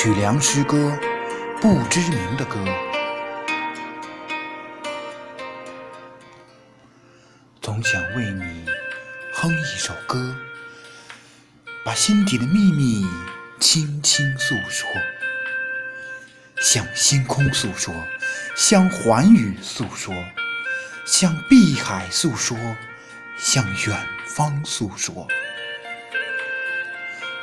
[0.00, 0.96] 曲梁诗歌，
[1.60, 2.64] 不知名的歌，
[7.60, 8.64] 总想为你
[9.32, 10.36] 哼一首歌，
[11.84, 13.04] 把心底的秘密
[13.58, 14.88] 轻轻诉说，
[16.60, 17.92] 向星空诉说，
[18.54, 20.14] 向寰宇诉说，
[21.04, 22.56] 向碧海诉说，
[23.36, 25.26] 向远方诉说。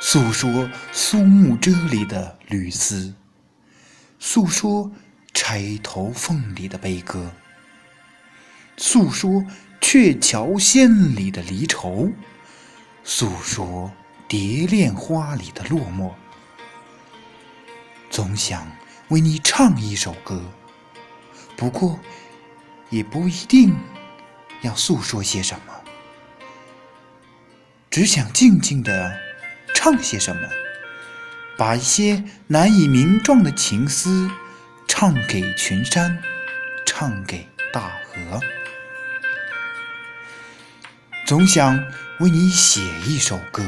[0.08, 3.12] 诉说苏幕遮里的缕丝，
[4.20, 4.88] 诉说
[5.34, 7.28] 钗头凤里的悲歌，
[8.76, 9.44] 诉说
[9.80, 12.08] 鹊桥仙里的离愁，
[13.02, 13.92] 诉说
[14.28, 16.12] 蝶恋花里的落寞。
[18.08, 18.64] 总想
[19.08, 20.40] 为你唱一首歌，
[21.56, 21.98] 不过
[22.90, 23.76] 也不一定
[24.62, 25.74] 要诉说些什么，
[27.90, 29.25] 只想静静的。
[29.86, 30.48] 唱些什么？
[31.56, 34.28] 把一些难以名状的情思
[34.88, 36.20] 唱给群山，
[36.84, 38.40] 唱给大河。
[41.24, 41.78] 总想
[42.18, 43.62] 为你写一首歌，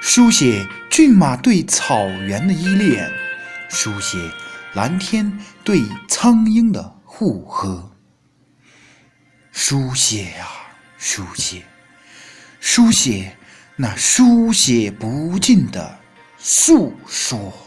[0.00, 3.12] 书写骏马对草原的依恋，
[3.68, 4.30] 书写
[4.72, 7.92] 蓝天对苍鹰的护呵。
[9.52, 10.48] 书写呀，
[10.96, 11.62] 书写，
[12.58, 13.36] 书写。
[13.78, 15.98] 那书写不尽的
[16.38, 17.65] 诉说。